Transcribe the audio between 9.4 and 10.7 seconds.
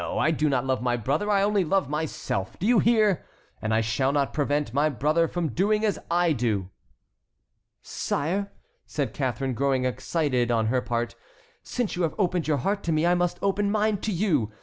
growing excited on